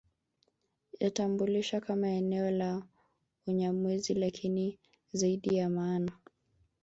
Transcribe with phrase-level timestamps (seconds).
[1.01, 2.83] Yatambulisha kama eneo la
[3.47, 4.79] Unyamwezi lakini
[5.13, 6.11] zaidi ya maana